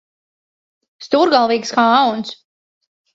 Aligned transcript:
Stūrgalvīgs 1.07 1.73
kā 1.75 1.83
auns. 1.99 2.33